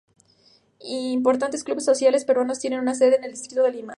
[0.79, 3.89] Importantes clubes sociales peruanos tienen una sede en el distrito de Lima.